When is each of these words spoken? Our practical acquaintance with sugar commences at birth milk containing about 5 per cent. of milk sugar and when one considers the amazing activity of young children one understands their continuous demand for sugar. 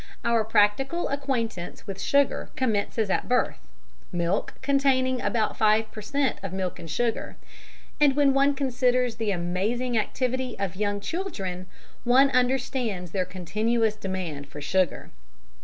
Our 0.25 0.43
practical 0.43 1.09
acquaintance 1.09 1.85
with 1.85 2.01
sugar 2.01 2.49
commences 2.55 3.11
at 3.11 3.29
birth 3.29 3.59
milk 4.11 4.55
containing 4.63 5.21
about 5.21 5.55
5 5.57 5.91
per 5.91 6.01
cent. 6.01 6.39
of 6.41 6.51
milk 6.51 6.79
sugar 6.87 7.37
and 7.99 8.15
when 8.15 8.33
one 8.33 8.55
considers 8.55 9.17
the 9.17 9.29
amazing 9.29 9.99
activity 9.99 10.57
of 10.57 10.75
young 10.75 11.01
children 11.01 11.67
one 12.03 12.31
understands 12.31 13.11
their 13.11 13.25
continuous 13.25 13.95
demand 13.95 14.47
for 14.49 14.59
sugar. 14.59 15.11